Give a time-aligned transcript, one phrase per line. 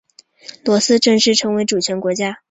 [0.65, 2.39] 罗斯正式成为主权国家。